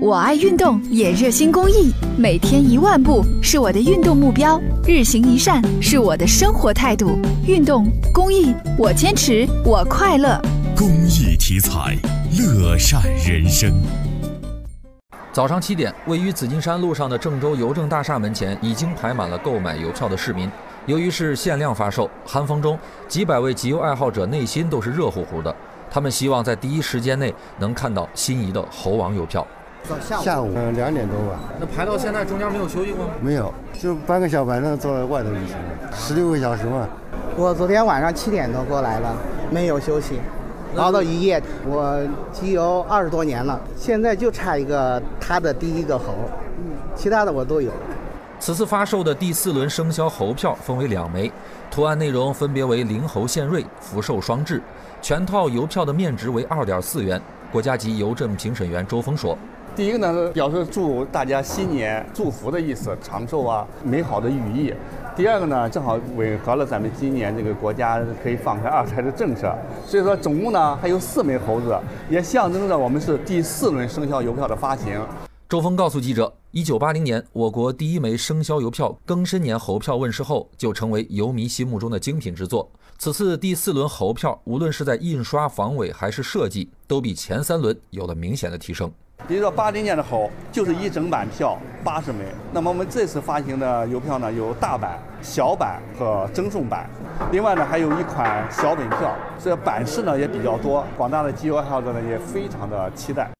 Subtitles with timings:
[0.00, 1.92] 我爱运动，也热心公益。
[2.16, 7.18] 每天一万步是我的运动目标，日行一善是我的生活态度。
[7.46, 10.40] 运动公益，我坚持，我快乐。
[10.76, 11.96] 公益题材，
[12.38, 13.72] 乐善人生。
[15.32, 20.50] 早上七点，位于紫金山路上的郑州邮政大厦门前已经排满了购买邮票的市民。
[20.86, 25.54] 由于是限量发售，寒风中几百位集邮爱好者内心都是热乎乎的。
[25.90, 29.46] 他们希望在第一时间内能看到心仪的猴王邮票。
[30.00, 33.12] 下午嗯两点多吧，那排到现在中间没有休息过吗？
[33.20, 36.88] 没有，就搬个小板凳坐在外头就行了，十六个小时嘛。
[37.36, 39.14] 我昨天晚上七点多过来了，
[39.50, 40.20] 没有休息，
[40.76, 41.42] 熬到一夜。
[41.66, 42.00] 我
[42.32, 46.14] 集邮二十多年了，现在就差一个他的第一个猴，
[46.94, 47.70] 其他的我都有。
[48.40, 51.30] 此次发售的第四轮生肖猴票分为两枚，
[51.70, 54.62] 图案内容分别为灵猴献瑞、福寿双至，
[55.02, 57.20] 全套邮票的面值为二点四元。
[57.52, 59.36] 国家级邮政评审员周峰说。
[59.76, 64.72] 第一个呢，表示祝大家新年祝福的意思，长寿啊，美好的寓意。
[65.16, 69.52] 第二个呢，正好吻合了咱们今年这个国家可以放开二胎的政策，
[69.84, 71.76] 所以说总共呢还有四枚猴子，
[72.08, 75.04] 也象征着我们是第四轮生肖邮票的发行。
[75.48, 82.70] 周峰告诉记者，一九八零年我国第一枚生肖邮票庚申年猴票问世后，就成为游迷心目中的精品之作。
[82.96, 88.90] 此次第四轮猴票，无论是在印刷、防伪还是设计，都比前三轮有了明显的提升。
[89.26, 96.86] 比如说八零年的猴就是一整版票八十枚，那么我们这次发行的邮票呢有大版、小版和赠送版，
[97.32, 103.30] 另外呢还有一款小本票，这版式呢也比较多，广大的集邮爱好者呢也非常的期待。